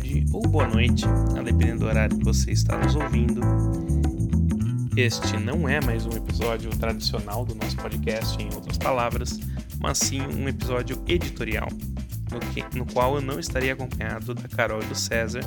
tarde 0.00 0.26
ou 0.32 0.42
boa 0.42 0.66
noite, 0.66 1.04
a 1.06 1.76
do 1.76 1.86
horário 1.86 2.16
que 2.16 2.24
você 2.24 2.50
está 2.50 2.78
nos 2.78 2.94
ouvindo. 2.96 3.40
Este 4.96 5.36
não 5.36 5.68
é 5.68 5.80
mais 5.84 6.06
um 6.06 6.10
episódio 6.10 6.70
tradicional 6.70 7.44
do 7.44 7.54
nosso 7.54 7.76
podcast, 7.76 8.42
em 8.42 8.46
outras 8.54 8.78
palavras, 8.78 9.38
mas 9.78 9.98
sim 9.98 10.22
um 10.22 10.48
episódio 10.48 11.02
editorial, 11.06 11.68
no, 12.32 12.40
que, 12.40 12.64
no 12.76 12.86
qual 12.86 13.16
eu 13.16 13.20
não 13.20 13.38
estaria 13.38 13.72
acompanhado 13.72 14.34
da 14.34 14.48
Carol 14.48 14.82
e 14.82 14.86
do 14.86 14.94
César, 14.94 15.42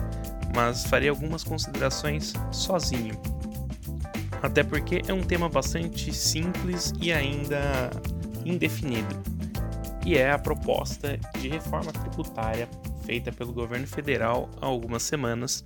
mas 0.55 0.85
farei 0.85 1.09
algumas 1.09 1.43
considerações 1.43 2.33
sozinho. 2.51 3.19
Até 4.41 4.63
porque 4.63 5.01
é 5.07 5.13
um 5.13 5.23
tema 5.23 5.49
bastante 5.49 6.13
simples 6.13 6.93
e 7.01 7.11
ainda 7.11 7.89
indefinido, 8.45 9.15
e 10.05 10.15
é 10.17 10.31
a 10.31 10.37
proposta 10.37 11.17
de 11.39 11.49
reforma 11.49 11.91
tributária 11.91 12.67
feita 13.05 13.33
pelo 13.33 13.51
governo 13.51 13.85
federal 13.85 14.49
há 14.61 14.65
algumas 14.65 15.03
semanas 15.03 15.65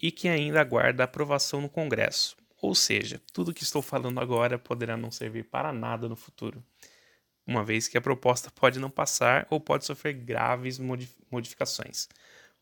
e 0.00 0.10
que 0.10 0.28
ainda 0.28 0.60
aguarda 0.60 1.04
aprovação 1.04 1.60
no 1.60 1.68
Congresso. 1.68 2.36
Ou 2.60 2.74
seja, 2.74 3.22
tudo 3.32 3.54
que 3.54 3.62
estou 3.62 3.80
falando 3.80 4.18
agora 4.18 4.58
poderá 4.58 4.96
não 4.96 5.10
servir 5.10 5.44
para 5.44 5.72
nada 5.72 6.08
no 6.08 6.16
futuro, 6.16 6.64
uma 7.46 7.64
vez 7.64 7.86
que 7.86 7.96
a 7.96 8.00
proposta 8.00 8.50
pode 8.50 8.80
não 8.80 8.90
passar 8.90 9.46
ou 9.50 9.60
pode 9.60 9.84
sofrer 9.84 10.14
graves 10.14 10.80
modificações. 11.30 12.08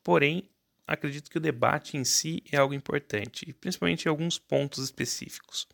Porém, 0.02 0.50
acredito 0.86 1.30
que 1.30 1.38
o 1.38 1.41
debate 1.41 1.96
em 1.96 2.05
si 2.05 2.42
é 2.52 2.58
algo 2.58 2.74
importante, 2.74 3.50
principalmente 3.55 4.05
em 4.05 4.08
alguns 4.10 4.38
pontos 4.38 4.84
específicos. 4.84 5.66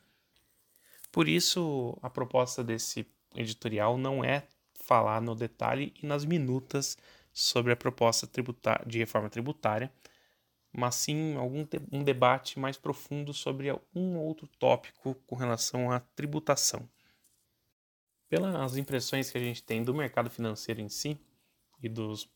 Por 1.10 1.28
isso, 1.28 1.98
a 2.02 2.08
proposta 2.08 2.62
desse 2.62 3.04
editorial 3.34 3.98
não 3.98 4.24
é 4.24 4.44
falar 4.74 5.20
no 5.20 5.34
detalhe 5.34 5.92
e 6.00 6.06
nas 6.06 6.24
minutas 6.24 6.96
sobre 7.32 7.72
a 7.72 7.76
proposta 7.76 8.28
de 8.86 8.98
reforma 8.98 9.30
tributária, 9.30 9.92
mas 10.72 10.94
sim 10.96 11.36
algum 11.36 11.66
um 11.90 12.04
debate 12.04 12.58
mais 12.58 12.76
profundo 12.76 13.32
sobre 13.32 13.72
um 13.94 14.16
outro 14.18 14.46
tópico 14.46 15.14
com 15.26 15.34
relação 15.34 15.90
à 15.90 16.00
tributação. 16.00 16.88
Pelas 18.28 18.76
impressões 18.76 19.30
que 19.30 19.38
a 19.38 19.40
gente 19.40 19.62
tem 19.62 19.82
do 19.82 19.94
mercado 19.94 20.30
financeiro 20.30 20.80
em 20.80 20.88
si 20.88 21.18
e 21.82 21.88
dos, 21.88 22.30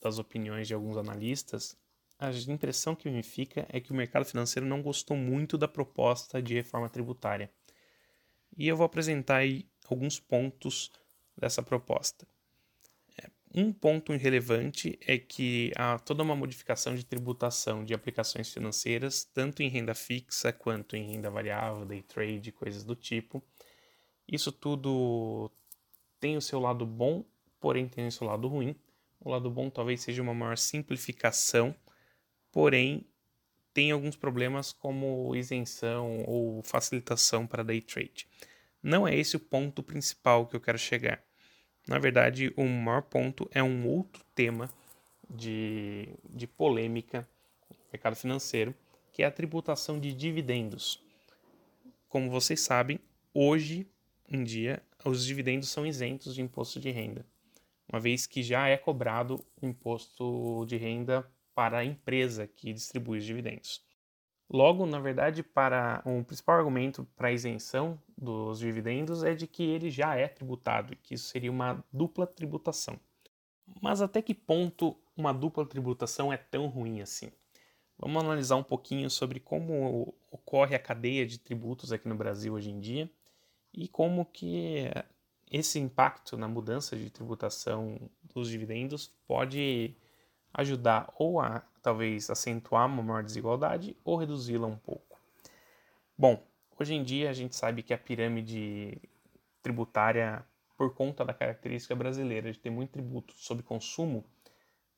das 0.00 0.18
opiniões 0.18 0.68
de 0.68 0.74
alguns 0.74 0.96
analistas, 0.98 1.76
a 2.18 2.30
impressão 2.32 2.94
que 2.94 3.08
me 3.08 3.22
fica 3.22 3.66
é 3.70 3.80
que 3.80 3.92
o 3.92 3.94
mercado 3.94 4.26
financeiro 4.26 4.66
não 4.66 4.82
gostou 4.82 5.16
muito 5.16 5.56
da 5.56 5.68
proposta 5.68 6.42
de 6.42 6.54
reforma 6.54 6.88
tributária. 6.88 7.50
E 8.56 8.66
eu 8.66 8.76
vou 8.76 8.84
apresentar 8.84 9.36
aí 9.36 9.68
alguns 9.88 10.18
pontos 10.18 10.90
dessa 11.36 11.62
proposta. 11.62 12.26
Um 13.54 13.72
ponto 13.72 14.12
irrelevante 14.12 14.98
é 15.00 15.16
que 15.18 15.72
há 15.74 15.98
toda 15.98 16.22
uma 16.22 16.36
modificação 16.36 16.94
de 16.94 17.04
tributação 17.04 17.82
de 17.84 17.94
aplicações 17.94 18.52
financeiras, 18.52 19.24
tanto 19.24 19.62
em 19.62 19.68
renda 19.68 19.94
fixa 19.94 20.52
quanto 20.52 20.96
em 20.96 21.12
renda 21.12 21.30
variável, 21.30 21.86
day 21.86 22.02
trade, 22.02 22.52
coisas 22.52 22.84
do 22.84 22.94
tipo. 22.94 23.42
Isso 24.26 24.52
tudo 24.52 25.50
tem 26.20 26.36
o 26.36 26.42
seu 26.42 26.60
lado 26.60 26.84
bom, 26.84 27.24
porém 27.58 27.88
tem 27.88 28.06
o 28.06 28.12
seu 28.12 28.26
lado 28.26 28.48
ruim. 28.48 28.76
O 29.20 29.30
lado 29.30 29.50
bom 29.50 29.70
talvez 29.70 30.02
seja 30.02 30.22
uma 30.22 30.34
maior 30.34 30.58
simplificação, 30.58 31.74
porém 32.52 33.06
tem 33.72 33.90
alguns 33.90 34.16
problemas 34.16 34.72
como 34.72 35.34
isenção 35.34 36.22
ou 36.26 36.62
facilitação 36.62 37.46
para 37.46 37.62
day 37.62 37.80
trade. 37.80 38.28
Não 38.82 39.08
é 39.08 39.16
esse 39.16 39.36
o 39.36 39.40
ponto 39.40 39.82
principal 39.82 40.46
que 40.46 40.54
eu 40.54 40.60
quero 40.60 40.78
chegar. 40.78 41.27
Na 41.88 41.98
verdade, 41.98 42.52
o 42.54 42.64
maior 42.64 43.00
ponto 43.00 43.48
é 43.50 43.62
um 43.62 43.88
outro 43.88 44.22
tema 44.34 44.68
de, 45.28 46.06
de 46.28 46.46
polêmica 46.46 47.26
no 47.70 47.76
mercado 47.90 48.14
financeiro, 48.14 48.74
que 49.10 49.22
é 49.22 49.26
a 49.26 49.30
tributação 49.30 49.98
de 49.98 50.12
dividendos. 50.12 51.02
Como 52.06 52.30
vocês 52.30 52.60
sabem, 52.60 53.00
hoje 53.32 53.86
em 54.28 54.44
dia 54.44 54.82
os 55.02 55.24
dividendos 55.24 55.70
são 55.70 55.86
isentos 55.86 56.34
de 56.34 56.42
imposto 56.42 56.78
de 56.78 56.90
renda, 56.90 57.24
uma 57.90 57.98
vez 57.98 58.26
que 58.26 58.42
já 58.42 58.68
é 58.68 58.76
cobrado 58.76 59.42
o 59.62 59.66
imposto 59.66 60.66
de 60.66 60.76
renda 60.76 61.26
para 61.54 61.78
a 61.78 61.84
empresa 61.84 62.46
que 62.46 62.70
distribui 62.74 63.18
os 63.18 63.24
dividendos. 63.24 63.82
Logo, 64.50 64.86
na 64.86 64.98
verdade, 64.98 65.42
para 65.42 66.02
um 66.06 66.24
principal 66.24 66.56
argumento 66.56 67.06
para 67.16 67.28
a 67.28 67.32
isenção 67.32 68.00
dos 68.16 68.58
dividendos 68.58 69.22
é 69.22 69.34
de 69.34 69.46
que 69.46 69.62
ele 69.62 69.90
já 69.90 70.16
é 70.16 70.26
tributado 70.26 70.94
e 70.94 70.96
que 70.96 71.14
isso 71.14 71.28
seria 71.28 71.50
uma 71.50 71.84
dupla 71.92 72.26
tributação. 72.26 72.98
Mas 73.82 74.00
até 74.00 74.22
que 74.22 74.34
ponto 74.34 74.96
uma 75.14 75.32
dupla 75.34 75.66
tributação 75.66 76.32
é 76.32 76.38
tão 76.38 76.66
ruim 76.66 77.02
assim? 77.02 77.30
Vamos 77.98 78.22
analisar 78.22 78.56
um 78.56 78.62
pouquinho 78.62 79.10
sobre 79.10 79.38
como 79.38 80.14
ocorre 80.30 80.74
a 80.74 80.78
cadeia 80.78 81.26
de 81.26 81.38
tributos 81.38 81.92
aqui 81.92 82.08
no 82.08 82.14
Brasil 82.14 82.54
hoje 82.54 82.70
em 82.70 82.80
dia 82.80 83.10
e 83.74 83.86
como 83.86 84.24
que 84.24 84.90
esse 85.50 85.78
impacto 85.78 86.36
na 86.36 86.48
mudança 86.48 86.96
de 86.96 87.10
tributação 87.10 87.98
dos 88.22 88.48
dividendos 88.48 89.12
pode 89.26 89.94
ajudar 90.54 91.12
ou 91.18 91.40
a 91.40 91.60
talvez 91.88 92.28
acentuar 92.28 92.84
uma 92.84 93.02
maior 93.02 93.22
desigualdade 93.22 93.96
ou 94.04 94.18
reduzi-la 94.18 94.66
um 94.66 94.76
pouco. 94.76 95.18
Bom, 96.18 96.46
hoje 96.78 96.94
em 96.94 97.02
dia 97.02 97.30
a 97.30 97.32
gente 97.32 97.56
sabe 97.56 97.82
que 97.82 97.94
a 97.94 97.98
pirâmide 97.98 99.00
tributária, 99.62 100.44
por 100.76 100.92
conta 100.92 101.24
da 101.24 101.32
característica 101.32 101.96
brasileira 101.96 102.52
de 102.52 102.58
ter 102.58 102.68
muito 102.68 102.90
tributo 102.90 103.32
sobre 103.38 103.62
consumo, 103.62 104.22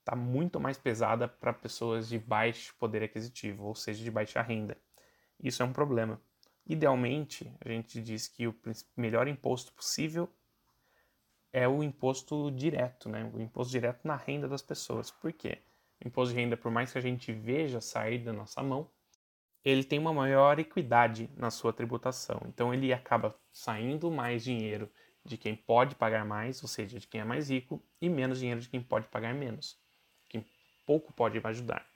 está 0.00 0.16
muito 0.16 0.58
mais 0.58 0.78
pesada 0.78 1.28
para 1.28 1.52
pessoas 1.52 2.08
de 2.08 2.18
baixo 2.18 2.74
poder 2.76 3.04
aquisitivo, 3.04 3.66
ou 3.66 3.74
seja, 3.76 4.02
de 4.02 4.10
baixa 4.10 4.42
renda. 4.42 4.76
Isso 5.40 5.62
é 5.62 5.66
um 5.66 5.72
problema. 5.72 6.20
Idealmente, 6.66 7.56
a 7.64 7.68
gente 7.68 8.02
diz 8.02 8.26
que 8.26 8.48
o 8.48 8.54
melhor 8.96 9.28
imposto 9.28 9.72
possível 9.74 10.28
é 11.52 11.68
o 11.68 11.84
imposto 11.84 12.50
direto, 12.50 13.08
né? 13.08 13.30
o 13.32 13.40
imposto 13.40 13.70
direto 13.70 14.00
na 14.04 14.16
renda 14.16 14.48
das 14.48 14.60
pessoas. 14.62 15.08
Por 15.12 15.32
quê? 15.32 15.62
Imposto 16.05 16.34
de 16.34 16.41
renda, 16.41 16.56
por 16.56 16.71
mais 16.71 16.93
que 16.93 16.99
a 16.99 17.03
gente 17.03 17.33
veja 17.33 17.81
sair 17.81 18.19
da 18.19 18.33
nossa 18.33 18.62
mão, 18.62 18.91
ele 19.65 19.84
tem 19.84 19.99
uma 19.99 20.12
maior 20.12 20.59
equidade 20.59 21.31
na 21.37 21.50
sua 21.50 21.72
tributação. 21.72 22.41
Então 22.47 22.72
ele 22.72 22.93
acaba 22.93 23.38
saindo 23.53 24.11
mais 24.11 24.43
dinheiro 24.43 24.91
de 25.25 25.37
quem 25.37 25.55
pode 25.55 25.94
pagar 25.94 26.25
mais, 26.25 26.62
ou 26.62 26.69
seja, 26.69 26.99
de 26.99 27.06
quem 27.06 27.21
é 27.21 27.25
mais 27.25 27.50
rico, 27.50 27.83
e 28.00 28.09
menos 28.09 28.38
dinheiro 28.38 28.61
de 28.61 28.69
quem 28.69 28.83
pode 28.83 29.06
pagar 29.09 29.34
menos, 29.34 29.78
quem 30.28 30.47
pouco 30.87 31.12
pode 31.12 31.38
ajudar. 31.44 31.87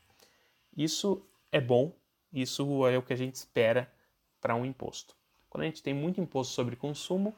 Isso 0.76 1.26
é 1.50 1.60
bom, 1.60 1.96
isso 2.32 2.86
é 2.86 2.98
o 2.98 3.02
que 3.02 3.12
a 3.12 3.16
gente 3.16 3.36
espera 3.36 3.90
para 4.40 4.54
um 4.54 4.66
imposto. 4.66 5.16
Quando 5.48 5.62
a 5.62 5.66
gente 5.66 5.82
tem 5.82 5.94
muito 5.94 6.20
imposto 6.20 6.52
sobre 6.52 6.76
consumo, 6.76 7.34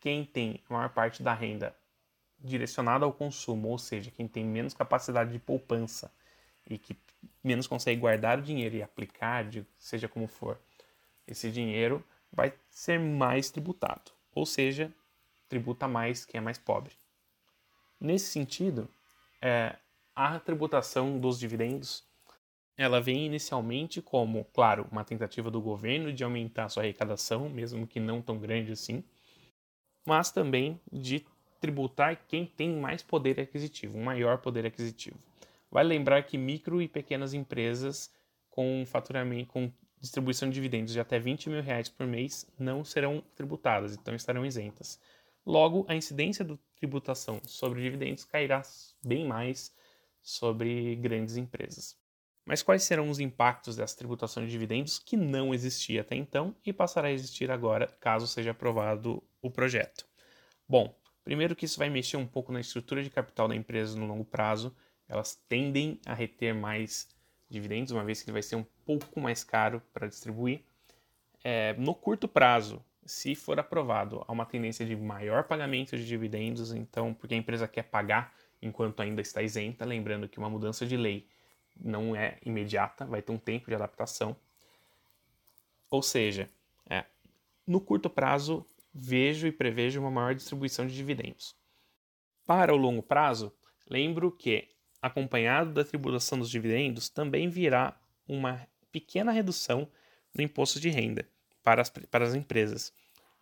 quem 0.00 0.24
tem 0.24 0.62
a 0.68 0.72
maior 0.72 0.88
parte 0.88 1.22
da 1.22 1.34
renda 1.34 1.76
direcionada 2.38 3.04
ao 3.04 3.12
consumo, 3.12 3.68
ou 3.68 3.78
seja, 3.78 4.10
quem 4.10 4.28
tem 4.28 4.44
menos 4.44 4.74
capacidade 4.74 5.32
de 5.32 5.38
poupança 5.38 6.10
e 6.66 6.78
que 6.78 6.96
menos 7.42 7.66
consegue 7.66 8.00
guardar 8.00 8.38
o 8.38 8.42
dinheiro 8.42 8.76
e 8.76 8.82
aplicar, 8.82 9.44
seja 9.78 10.08
como 10.08 10.26
for, 10.26 10.58
esse 11.26 11.50
dinheiro 11.50 12.04
vai 12.32 12.52
ser 12.70 12.98
mais 13.00 13.50
tributado, 13.50 14.12
ou 14.34 14.46
seja, 14.46 14.92
tributa 15.48 15.88
mais 15.88 16.24
quem 16.24 16.38
é 16.38 16.40
mais 16.40 16.58
pobre. 16.58 16.94
Nesse 18.00 18.26
sentido, 18.26 18.88
é, 19.40 19.76
a 20.14 20.38
tributação 20.38 21.18
dos 21.18 21.38
dividendos 21.38 22.06
ela 22.76 23.00
vem 23.00 23.26
inicialmente 23.26 24.00
como, 24.00 24.44
claro, 24.52 24.86
uma 24.92 25.04
tentativa 25.04 25.50
do 25.50 25.60
governo 25.60 26.12
de 26.12 26.22
aumentar 26.22 26.68
sua 26.68 26.84
arrecadação, 26.84 27.48
mesmo 27.48 27.88
que 27.88 27.98
não 27.98 28.22
tão 28.22 28.38
grande 28.38 28.70
assim, 28.70 29.02
mas 30.06 30.30
também 30.30 30.80
de 30.92 31.26
tributar 31.60 32.24
quem 32.26 32.46
tem 32.46 32.76
mais 32.76 33.02
poder 33.02 33.40
aquisitivo, 33.40 33.98
um 33.98 34.04
maior 34.04 34.38
poder 34.38 34.66
aquisitivo. 34.66 35.18
Vale 35.70 35.88
lembrar 35.88 36.22
que 36.22 36.38
micro 36.38 36.80
e 36.80 36.88
pequenas 36.88 37.34
empresas 37.34 38.10
com 38.48 38.84
faturamento, 38.86 39.52
com 39.52 39.70
distribuição 40.00 40.48
de 40.48 40.54
dividendos 40.54 40.92
de 40.92 41.00
até 41.00 41.18
20 41.18 41.50
mil 41.50 41.62
reais 41.62 41.88
por 41.88 42.06
mês 42.06 42.46
não 42.58 42.84
serão 42.84 43.22
tributadas, 43.34 43.94
então 43.94 44.14
estarão 44.14 44.46
isentas. 44.46 44.98
Logo, 45.44 45.84
a 45.88 45.94
incidência 45.94 46.44
da 46.44 46.56
tributação 46.76 47.40
sobre 47.44 47.82
dividendos 47.82 48.24
cairá 48.24 48.62
bem 49.04 49.26
mais 49.26 49.74
sobre 50.22 50.94
grandes 50.96 51.36
empresas. 51.36 51.96
Mas 52.44 52.62
quais 52.62 52.82
serão 52.82 53.10
os 53.10 53.20
impactos 53.20 53.76
dessa 53.76 53.96
tributação 53.96 54.44
de 54.44 54.50
dividendos 54.50 54.98
que 54.98 55.16
não 55.16 55.52
existia 55.52 56.00
até 56.00 56.16
então 56.16 56.54
e 56.64 56.72
passará 56.72 57.08
a 57.08 57.12
existir 57.12 57.50
agora, 57.50 57.86
caso 58.00 58.26
seja 58.26 58.52
aprovado 58.52 59.22
o 59.42 59.50
projeto? 59.50 60.06
Bom, 60.66 60.94
primeiro 61.28 61.54
que 61.54 61.66
isso 61.66 61.78
vai 61.78 61.90
mexer 61.90 62.16
um 62.16 62.26
pouco 62.26 62.50
na 62.50 62.58
estrutura 62.58 63.02
de 63.02 63.10
capital 63.10 63.46
da 63.46 63.54
empresa 63.54 64.00
no 64.00 64.06
longo 64.06 64.24
prazo, 64.24 64.74
elas 65.06 65.34
tendem 65.46 66.00
a 66.06 66.14
reter 66.14 66.54
mais 66.54 67.06
dividendos, 67.50 67.92
uma 67.92 68.02
vez 68.02 68.22
que 68.22 68.30
ele 68.30 68.32
vai 68.32 68.42
ser 68.42 68.56
um 68.56 68.64
pouco 68.86 69.20
mais 69.20 69.44
caro 69.44 69.82
para 69.92 70.06
distribuir. 70.06 70.62
É, 71.44 71.74
no 71.74 71.94
curto 71.94 72.26
prazo, 72.26 72.82
se 73.04 73.34
for 73.34 73.60
aprovado, 73.60 74.24
há 74.26 74.32
uma 74.32 74.46
tendência 74.46 74.86
de 74.86 74.96
maior 74.96 75.44
pagamento 75.44 75.98
de 75.98 76.06
dividendos, 76.06 76.72
então, 76.72 77.12
porque 77.12 77.34
a 77.34 77.36
empresa 77.36 77.68
quer 77.68 77.82
pagar 77.82 78.32
enquanto 78.62 79.00
ainda 79.00 79.20
está 79.20 79.42
isenta, 79.42 79.84
lembrando 79.84 80.30
que 80.30 80.38
uma 80.38 80.48
mudança 80.48 80.86
de 80.86 80.96
lei 80.96 81.28
não 81.78 82.16
é 82.16 82.38
imediata, 82.42 83.04
vai 83.04 83.20
ter 83.20 83.32
um 83.32 83.38
tempo 83.38 83.68
de 83.68 83.74
adaptação. 83.74 84.34
Ou 85.90 86.00
seja, 86.02 86.48
é, 86.88 87.04
no 87.66 87.82
curto 87.82 88.08
prazo, 88.08 88.64
vejo 88.92 89.46
e 89.46 89.52
prevejo 89.52 90.00
uma 90.00 90.10
maior 90.10 90.34
distribuição 90.34 90.86
de 90.86 90.94
dividendos. 90.94 91.54
Para 92.46 92.72
o 92.72 92.76
longo 92.76 93.02
prazo, 93.02 93.52
lembro 93.88 94.30
que, 94.30 94.68
acompanhado 95.00 95.72
da 95.72 95.84
tributação 95.84 96.38
dos 96.38 96.50
dividendos, 96.50 97.08
também 97.08 97.48
virá 97.48 98.00
uma 98.26 98.66
pequena 98.90 99.32
redução 99.32 99.88
no 100.34 100.42
imposto 100.42 100.80
de 100.80 100.88
renda 100.88 101.28
para 101.62 101.82
as, 101.82 101.90
para 101.90 102.24
as 102.24 102.34
empresas. 102.34 102.92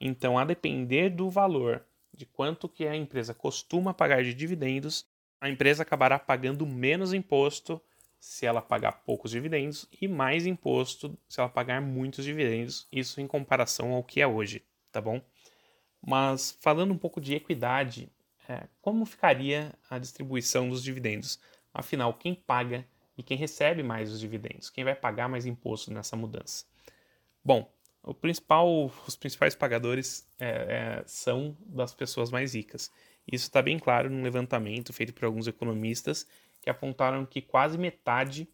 Então, 0.01 0.39
a 0.39 0.45
depender 0.45 1.11
do 1.11 1.31
valor 1.31 1.85
de 2.13 2.27
quanto 2.27 2.69
que 2.69 2.87
a 2.87 2.97
empresa 2.97 3.35
costuma 3.35 3.95
pagar 3.95 4.23
de 4.25 4.35
dividendos, 4.35 5.07
a 5.41 5.49
empresa 5.49 5.83
acabará 5.83 6.19
pagando 6.19 6.67
menos 6.67 7.13
imposto 7.13 7.81
se 8.19 8.47
ela 8.47 8.63
pagar 8.63 9.05
poucos 9.05 9.31
dividendos 9.31 9.87
e 10.01 10.09
mais 10.09 10.47
imposto 10.47 11.17
se 11.29 11.39
ela 11.39 11.49
pagar 11.49 11.81
muitos 11.81 12.25
dividendos, 12.25 12.89
isso 12.91 13.21
em 13.21 13.27
comparação 13.27 13.93
ao 13.93 14.03
que 14.03 14.21
é 14.21 14.27
hoje, 14.27 14.65
tá 14.91 15.01
bom? 15.01 15.23
Mas 16.05 16.57
falando 16.61 16.93
um 16.93 16.99
pouco 16.99 17.21
de 17.21 17.35
equidade, 17.35 18.11
é, 18.49 18.67
como 18.81 19.05
ficaria 19.05 19.73
a 19.91 19.99
distribuição 19.99 20.69
dos 20.69 20.83
dividendos? 20.83 21.39
Afinal, 21.75 22.15
quem 22.15 22.35
paga 22.35 22.87
e 23.19 23.23
quem 23.23 23.37
recebe 23.37 23.83
mais 23.83 24.11
os 24.13 24.21
dividendos? 24.21 24.71
Quem 24.71 24.85
vai 24.85 24.95
pagar 24.95 25.29
mais 25.29 25.47
imposto 25.47 25.93
nessa 25.93 26.17
mudança? 26.17 26.65
Bom, 27.45 27.71
principal, 28.15 28.91
os 29.07 29.17
principais 29.17 29.55
pagadores 29.55 30.29
é, 30.39 30.49
é, 30.49 31.05
são 31.07 31.57
das 31.61 31.95
pessoas 31.95 32.31
mais 32.31 32.55
ricas. 32.55 32.91
Isso 33.31 33.47
está 33.47 33.61
bem 33.61 33.79
claro 33.79 34.09
num 34.09 34.23
levantamento 34.23 34.93
feito 34.93 35.13
por 35.13 35.25
alguns 35.25 35.49
economistas 35.49 36.27
que 36.61 36.71
apontaram 36.71 37.27
que 37.27 37.43
quase 37.43 37.77
metade 37.77 38.49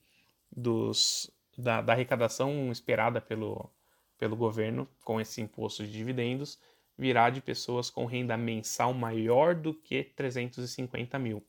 dos, 0.51 1.31
da, 1.57 1.83
da 1.83 1.93
arrecadação 1.93 2.71
esperada 2.73 3.21
pelo, 3.21 3.71
pelo 4.19 4.37
governo 4.37 4.89
com 5.05 5.21
esse 5.21 5.41
imposto 5.41 5.85
de 5.85 5.93
dividendos 5.93 6.59
virá 6.97 7.31
de 7.31 7.41
pessoas 7.41 7.91
com 7.91 8.05
renda 8.05 8.37
mensal 8.37 8.93
maior 8.93 9.55
do 9.55 9.75
que 9.75 10.05
350 10.05 11.19
mil. 11.19 11.45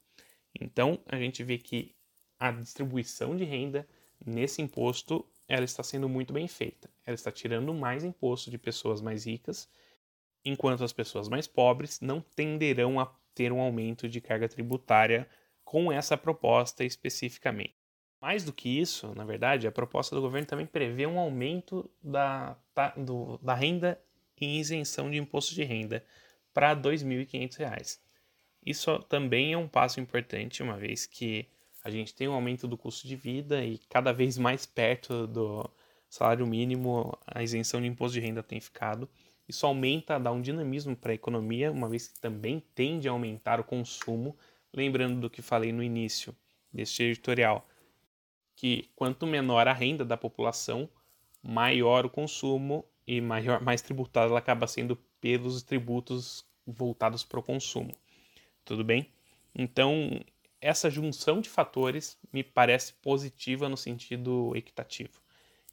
Então, 0.59 0.99
a 1.05 1.17
gente 1.17 1.43
vê 1.43 1.57
que 1.57 1.95
a 2.39 2.51
distribuição 2.51 3.35
de 3.35 3.43
renda 3.43 3.87
nesse 4.25 4.61
imposto 4.61 5.25
ela 5.47 5.65
está 5.65 5.83
sendo 5.83 6.07
muito 6.07 6.33
bem 6.33 6.47
feita. 6.47 6.89
Ela 7.05 7.15
está 7.15 7.31
tirando 7.31 7.73
mais 7.73 8.03
imposto 8.03 8.49
de 8.49 8.57
pessoas 8.57 9.01
mais 9.01 9.25
ricas, 9.25 9.69
enquanto 10.43 10.83
as 10.83 10.93
pessoas 10.93 11.27
mais 11.27 11.47
pobres 11.47 11.99
não 12.01 12.21
tenderão 12.21 12.99
a 12.99 13.13
ter 13.35 13.51
um 13.51 13.59
aumento 13.59 14.07
de 14.07 14.21
carga 14.21 14.47
tributária 14.47 15.27
com 15.63 15.91
essa 15.91 16.17
proposta 16.17 16.83
especificamente. 16.83 17.75
Mais 18.21 18.43
do 18.43 18.53
que 18.53 18.69
isso, 18.69 19.13
na 19.15 19.25
verdade, 19.25 19.67
a 19.67 19.71
proposta 19.71 20.15
do 20.15 20.21
governo 20.21 20.47
também 20.47 20.65
prevê 20.65 21.05
um 21.05 21.19
aumento 21.19 21.89
da, 22.01 22.57
do, 22.95 23.37
da 23.39 23.53
renda 23.53 24.01
em 24.39 24.59
isenção 24.59 25.09
de 25.09 25.17
imposto 25.17 25.53
de 25.53 25.63
renda 25.63 26.03
para 26.53 26.73
R$ 26.73 26.81
2.500. 26.81 27.99
Isso 28.65 28.99
também 29.03 29.53
é 29.53 29.57
um 29.57 29.67
passo 29.67 29.99
importante, 29.99 30.63
uma 30.63 30.77
vez 30.77 31.05
que 31.05 31.47
a 31.83 31.89
gente 31.89 32.15
tem 32.15 32.27
um 32.27 32.33
aumento 32.33 32.67
do 32.67 32.77
custo 32.77 33.07
de 33.07 33.15
vida 33.15 33.63
e 33.63 33.77
cada 33.89 34.13
vez 34.13 34.37
mais 34.37 34.65
perto 34.65 35.27
do 35.27 35.69
salário 36.09 36.47
mínimo 36.47 37.17
a 37.27 37.43
isenção 37.43 37.81
de 37.81 37.87
imposto 37.87 38.13
de 38.13 38.21
renda 38.25 38.41
tem 38.41 38.61
ficado. 38.61 39.09
Isso 39.47 39.65
aumenta, 39.65 40.17
dá 40.17 40.31
um 40.31 40.41
dinamismo 40.41 40.95
para 40.95 41.11
a 41.11 41.15
economia, 41.15 41.71
uma 41.71 41.89
vez 41.89 42.07
que 42.07 42.19
também 42.19 42.63
tende 42.73 43.09
a 43.09 43.11
aumentar 43.11 43.59
o 43.59 43.63
consumo. 43.63 44.37
Lembrando 44.73 45.19
do 45.19 45.29
que 45.29 45.41
falei 45.41 45.73
no 45.73 45.83
início 45.83 46.33
deste 46.71 47.03
editorial, 47.03 47.67
que 48.55 48.89
quanto 48.95 49.27
menor 49.27 49.67
a 49.67 49.73
renda 49.73 50.05
da 50.05 50.15
população, 50.15 50.89
maior 51.41 52.05
o 52.05 52.09
consumo 52.09 52.85
e 53.05 53.21
maior, 53.21 53.61
mais 53.61 53.81
tributada 53.81 54.27
ela 54.29 54.39
acaba 54.39 54.67
sendo 54.67 54.95
pelos 55.19 55.63
tributos 55.63 56.45
voltados 56.65 57.23
para 57.23 57.39
o 57.39 57.43
consumo. 57.43 57.93
Tudo 58.65 58.83
bem? 58.83 59.11
Então, 59.53 60.19
essa 60.61 60.89
junção 60.89 61.41
de 61.41 61.49
fatores 61.49 62.17
me 62.31 62.43
parece 62.43 62.93
positiva 62.93 63.67
no 63.67 63.77
sentido 63.77 64.55
equitativo. 64.55 65.21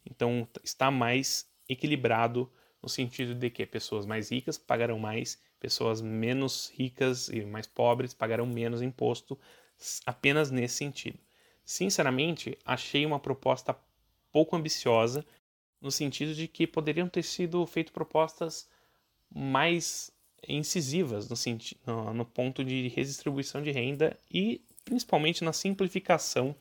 Então, 0.05 0.47
está 0.63 0.91
mais 0.91 1.49
equilibrado 1.69 2.51
no 2.81 2.89
sentido 2.89 3.33
de 3.35 3.49
que 3.49 3.65
pessoas 3.65 4.05
mais 4.05 4.31
ricas 4.31 4.57
pagarão 4.57 4.99
mais, 4.99 5.41
pessoas 5.59 6.01
menos 6.01 6.71
ricas 6.75 7.29
e 7.29 7.45
mais 7.45 7.67
pobres 7.67 8.13
pagarão 8.13 8.45
menos 8.45 8.81
imposto, 8.81 9.39
apenas 10.05 10.51
nesse 10.51 10.75
sentido. 10.75 11.19
Sinceramente, 11.63 12.57
achei 12.65 13.05
uma 13.05 13.19
proposta 13.19 13.75
pouco 14.31 14.55
ambiciosa, 14.55 15.25
no 15.81 15.91
sentido 15.91 16.33
de 16.35 16.47
que 16.47 16.67
poderiam 16.67 17.09
ter 17.09 17.23
sido 17.23 17.65
feitas 17.65 17.91
propostas 17.91 18.69
mais 19.33 20.11
incisivas 20.47 21.29
no, 21.29 21.35
no, 21.85 22.13
no 22.13 22.25
ponto 22.25 22.63
de 22.63 22.87
redistribuição 22.89 23.61
de 23.61 23.71
renda 23.71 24.17
e 24.29 24.61
principalmente 24.83 25.43
na 25.43 25.53
simplificação 25.53 26.55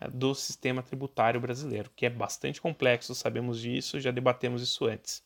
eh, 0.00 0.08
do 0.08 0.34
sistema 0.34 0.82
tributário 0.82 1.40
brasileiro, 1.40 1.90
que 1.94 2.06
é 2.06 2.10
bastante 2.10 2.60
complexo, 2.60 3.14
sabemos 3.14 3.60
disso, 3.60 4.00
já 4.00 4.10
debatemos 4.10 4.62
isso 4.62 4.86
antes. 4.86 5.22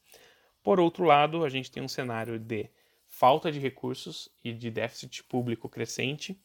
Por 0.62 0.80
outro 0.80 1.04
lado, 1.04 1.44
a 1.44 1.48
gente 1.48 1.70
tem 1.70 1.82
um 1.82 1.88
cenário 1.88 2.38
de 2.38 2.70
falta 3.06 3.52
de 3.52 3.58
recursos 3.58 4.28
e 4.42 4.52
de 4.52 4.70
déficit 4.70 5.22
público 5.24 5.68
crescente, 5.68 6.38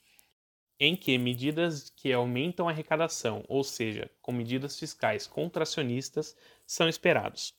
em 0.80 0.96
que 0.96 1.18
medidas 1.18 1.90
que 1.90 2.14
aumentam 2.14 2.68
a 2.68 2.72
arrecadação, 2.72 3.44
ou 3.48 3.64
seja, 3.64 4.10
com 4.22 4.32
medidas 4.32 4.80
fiscais 4.80 5.28
contracionistas, 5.28 6.36
são 6.66 6.88
esperados. 6.88 7.54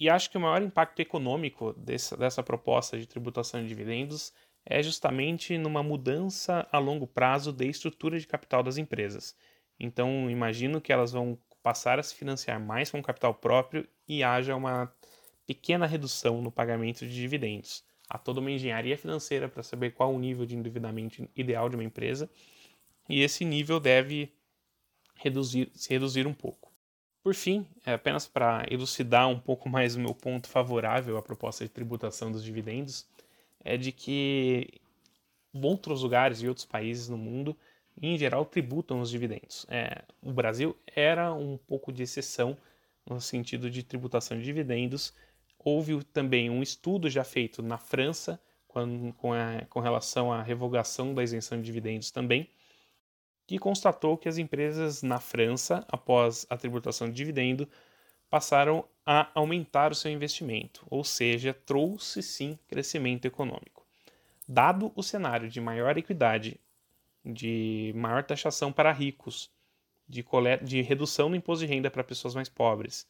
E 0.00 0.10
acho 0.10 0.28
que 0.30 0.36
o 0.36 0.40
maior 0.40 0.60
impacto 0.60 0.98
econômico 1.00 1.72
dessa, 1.74 2.16
dessa 2.16 2.42
proposta 2.42 2.98
de 2.98 3.06
tributação 3.06 3.62
de 3.62 3.68
dividendos 3.68 4.32
é 4.64 4.82
justamente 4.82 5.56
numa 5.56 5.82
mudança 5.82 6.66
a 6.72 6.78
longo 6.78 7.06
prazo 7.06 7.52
da 7.52 7.64
estrutura 7.64 8.18
de 8.18 8.26
capital 8.26 8.62
das 8.62 8.78
empresas. 8.78 9.36
Então, 9.78 10.28
imagino 10.28 10.80
que 10.80 10.92
elas 10.92 11.12
vão 11.12 11.38
passar 11.62 11.98
a 11.98 12.02
se 12.02 12.14
financiar 12.14 12.60
mais 12.60 12.90
com 12.90 13.00
capital 13.00 13.34
próprio 13.34 13.88
e 14.08 14.24
haja 14.24 14.56
uma 14.56 14.92
pequena 15.46 15.86
redução 15.86 16.42
no 16.42 16.50
pagamento 16.50 17.06
de 17.06 17.14
dividendos. 17.14 17.84
Há 18.12 18.18
toda 18.18 18.40
uma 18.40 18.50
engenharia 18.50 18.98
financeira 18.98 19.48
para 19.48 19.62
saber 19.62 19.92
qual 19.92 20.14
o 20.14 20.18
nível 20.18 20.44
de 20.44 20.54
endividamento 20.54 21.26
ideal 21.34 21.70
de 21.70 21.76
uma 21.76 21.82
empresa 21.82 22.28
e 23.08 23.22
esse 23.22 23.42
nível 23.42 23.80
deve 23.80 24.30
reduzir, 25.14 25.70
se 25.74 25.88
reduzir 25.88 26.26
um 26.26 26.34
pouco. 26.34 26.70
Por 27.22 27.34
fim, 27.34 27.66
é 27.86 27.94
apenas 27.94 28.28
para 28.28 28.66
elucidar 28.70 29.30
um 29.30 29.40
pouco 29.40 29.66
mais 29.66 29.96
o 29.96 30.00
meu 30.00 30.14
ponto 30.14 30.46
favorável 30.46 31.16
à 31.16 31.22
proposta 31.22 31.64
de 31.64 31.70
tributação 31.70 32.30
dos 32.30 32.44
dividendos, 32.44 33.08
é 33.64 33.78
de 33.78 33.90
que 33.90 34.68
outros 35.54 36.02
lugares 36.02 36.42
e 36.42 36.48
outros 36.48 36.66
países 36.66 37.08
no 37.08 37.16
mundo, 37.16 37.56
em 38.00 38.18
geral, 38.18 38.44
tributam 38.44 39.00
os 39.00 39.08
dividendos. 39.08 39.64
É, 39.70 40.02
o 40.20 40.34
Brasil 40.34 40.76
era 40.94 41.32
um 41.32 41.56
pouco 41.56 41.90
de 41.90 42.02
exceção 42.02 42.58
no 43.08 43.22
sentido 43.22 43.70
de 43.70 43.82
tributação 43.82 44.36
de 44.36 44.44
dividendos. 44.44 45.14
Houve 45.64 46.02
também 46.04 46.50
um 46.50 46.62
estudo 46.62 47.08
já 47.08 47.24
feito 47.24 47.62
na 47.62 47.78
França 47.78 48.40
com, 48.66 49.12
com, 49.12 49.32
a, 49.32 49.64
com 49.68 49.80
relação 49.80 50.32
à 50.32 50.42
revogação 50.42 51.14
da 51.14 51.22
isenção 51.22 51.58
de 51.58 51.64
dividendos 51.64 52.10
também, 52.10 52.48
que 53.46 53.58
constatou 53.58 54.16
que 54.16 54.28
as 54.28 54.38
empresas 54.38 55.02
na 55.02 55.20
França, 55.20 55.84
após 55.88 56.46
a 56.48 56.56
tributação 56.56 57.08
de 57.08 57.14
dividendo, 57.14 57.68
passaram 58.30 58.84
a 59.04 59.30
aumentar 59.34 59.92
o 59.92 59.94
seu 59.94 60.10
investimento, 60.10 60.86
ou 60.88 61.04
seja, 61.04 61.52
trouxe 61.52 62.22
sim 62.22 62.58
crescimento 62.66 63.26
econômico. 63.26 63.84
Dado 64.48 64.90
o 64.96 65.02
cenário 65.02 65.50
de 65.50 65.60
maior 65.60 65.98
equidade, 65.98 66.58
de 67.24 67.92
maior 67.94 68.24
taxação 68.24 68.72
para 68.72 68.90
ricos, 68.90 69.50
de, 70.08 70.24
de 70.62 70.82
redução 70.82 71.30
do 71.30 71.36
imposto 71.36 71.66
de 71.66 71.72
renda 71.72 71.90
para 71.90 72.02
pessoas 72.02 72.34
mais 72.34 72.48
pobres, 72.48 73.06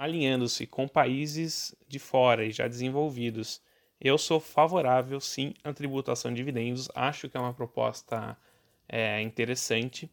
alinhando-se 0.00 0.66
com 0.66 0.88
países 0.88 1.74
de 1.86 1.98
fora 1.98 2.42
e 2.46 2.50
já 2.50 2.66
desenvolvidos, 2.66 3.60
eu 4.00 4.16
sou 4.16 4.40
favorável 4.40 5.20
sim 5.20 5.52
à 5.62 5.74
tributação 5.74 6.30
de 6.30 6.38
dividendos. 6.38 6.88
Acho 6.94 7.28
que 7.28 7.36
é 7.36 7.40
uma 7.40 7.52
proposta 7.52 8.34
é, 8.88 9.20
interessante 9.20 10.10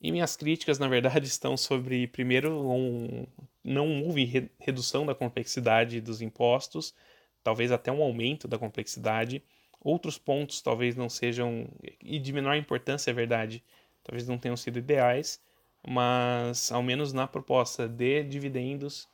e 0.00 0.12
minhas 0.12 0.36
críticas, 0.36 0.78
na 0.78 0.86
verdade, 0.86 1.26
estão 1.26 1.56
sobre, 1.56 2.06
primeiro, 2.06 2.70
um, 2.70 3.26
não 3.64 4.04
houve 4.04 4.24
re 4.24 4.48
redução 4.60 5.04
da 5.04 5.16
complexidade 5.16 6.00
dos 6.00 6.22
impostos, 6.22 6.94
talvez 7.42 7.72
até 7.72 7.90
um 7.90 8.00
aumento 8.00 8.46
da 8.46 8.56
complexidade. 8.56 9.42
Outros 9.80 10.16
pontos 10.16 10.62
talvez 10.62 10.94
não 10.94 11.08
sejam, 11.08 11.68
e 12.00 12.20
de 12.20 12.32
menor 12.32 12.56
importância, 12.56 13.10
é 13.10 13.14
verdade, 13.14 13.64
talvez 14.04 14.28
não 14.28 14.38
tenham 14.38 14.56
sido 14.56 14.78
ideais, 14.78 15.40
mas 15.86 16.70
ao 16.72 16.82
menos 16.82 17.12
na 17.12 17.26
proposta 17.26 17.88
de 17.88 18.22
dividendos, 18.24 19.08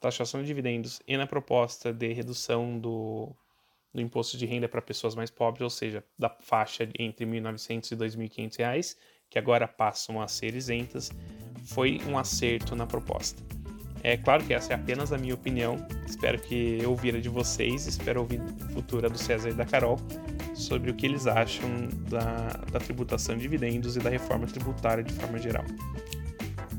taxação 0.00 0.40
de 0.40 0.46
dividendos, 0.46 1.00
e 1.06 1.16
na 1.16 1.26
proposta 1.26 1.92
de 1.92 2.12
redução 2.12 2.78
do, 2.78 3.34
do 3.94 4.00
imposto 4.00 4.36
de 4.36 4.46
renda 4.46 4.68
para 4.68 4.82
pessoas 4.82 5.14
mais 5.14 5.30
pobres, 5.30 5.62
ou 5.62 5.70
seja, 5.70 6.04
da 6.18 6.28
faixa 6.28 6.88
entre 6.98 7.24
R$ 7.24 7.40
1.900 7.40 7.92
e 7.92 7.94
R$ 7.94 8.28
2.500, 8.28 8.96
que 9.30 9.38
agora 9.38 9.66
passam 9.66 10.20
a 10.20 10.28
ser 10.28 10.54
isentas, 10.54 11.10
foi 11.64 12.00
um 12.06 12.18
acerto 12.18 12.74
na 12.74 12.86
proposta. 12.86 13.42
É 14.04 14.16
claro 14.16 14.44
que 14.44 14.52
essa 14.52 14.72
é 14.72 14.76
apenas 14.76 15.12
a 15.12 15.18
minha 15.18 15.34
opinião, 15.34 15.76
espero 16.04 16.40
que 16.40 16.78
eu 16.82 16.90
ouvira 16.90 17.20
de 17.20 17.28
vocês, 17.28 17.86
espero 17.86 18.20
ouvir 18.20 18.40
futura 18.74 19.08
do 19.08 19.16
César 19.16 19.50
e 19.50 19.54
da 19.54 19.64
Carol 19.64 19.96
sobre 20.62 20.90
o 20.90 20.94
que 20.94 21.06
eles 21.06 21.26
acham 21.26 21.68
da, 22.08 22.48
da 22.70 22.78
tributação 22.78 23.36
de 23.36 23.42
dividendos 23.42 23.96
e 23.96 24.00
da 24.00 24.10
reforma 24.10 24.46
tributária 24.46 25.02
de 25.02 25.12
forma 25.12 25.38
geral. 25.38 25.64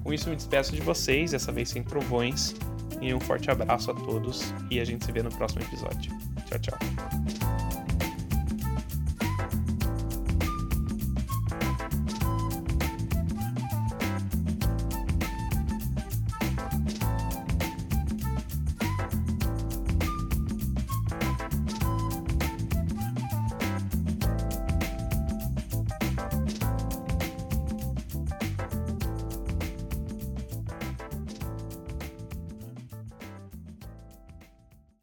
Com 0.04 0.14
isso, 0.14 0.30
me 0.30 0.36
despeço 0.36 0.76
de 0.76 0.82
vocês, 0.82 1.32
dessa 1.32 1.52
vez 1.52 1.70
sem 1.70 1.84
trovões, 1.84 2.56
e 3.02 3.14
um 3.14 3.20
forte 3.20 3.52
abraço 3.52 3.92
a 3.92 3.94
todos 3.94 4.54
e 4.72 4.80
a 4.80 4.86
gente 4.86 5.06
se 5.06 5.12
vê 5.12 5.22
no 5.22 5.30
próximo 5.30 5.62
episódio. 5.62 6.12
Tchau, 6.46 6.60
tchau. 6.60 7.43